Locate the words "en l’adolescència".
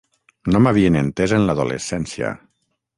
1.39-2.37